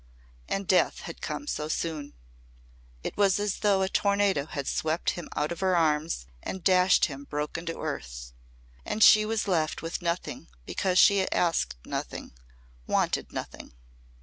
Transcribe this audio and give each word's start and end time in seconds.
And 0.49 0.67
Death 0.67 1.01
had 1.01 1.21
come 1.21 1.45
so 1.45 1.67
soon. 1.67 2.15
It 3.03 3.15
was 3.17 3.39
as 3.39 3.59
though 3.59 3.83
a 3.83 3.87
tornado 3.87 4.47
had 4.47 4.67
swept 4.67 5.11
him 5.11 5.29
out 5.35 5.51
of 5.51 5.59
her 5.59 5.75
arms 5.77 6.25
and 6.41 6.63
dashed 6.63 7.05
him 7.05 7.25
broken 7.25 7.67
to 7.67 7.79
earth. 7.79 8.33
And 8.83 9.03
she 9.03 9.27
was 9.27 9.47
left 9.47 9.83
with 9.83 10.01
nothing 10.01 10.47
because 10.65 10.97
she 10.97 11.31
asked 11.31 11.75
nothing 11.85 12.31
wanted 12.87 13.31
nothing. 13.31 13.73